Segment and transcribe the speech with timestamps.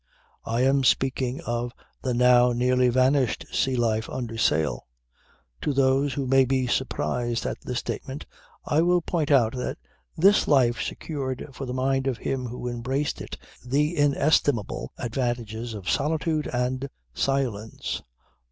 [0.47, 4.87] I am speaking of the now nearly vanished sea life under sail.
[5.61, 8.25] To those who may be surprised at the statement
[8.65, 9.77] I will point out that
[10.17, 15.87] this life secured for the mind of him who embraced it the inestimable advantages of
[15.87, 18.01] solitude and silence.